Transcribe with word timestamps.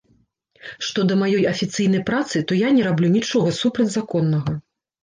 Што 0.87 0.99
да 1.11 1.17
маёй 1.23 1.45
афіцыйнай 1.53 2.03
працы, 2.09 2.35
то 2.53 2.61
я 2.67 2.73
не 2.79 2.83
раблю 2.89 3.07
нічога 3.19 3.57
супрацьзаконнага! 3.61 4.61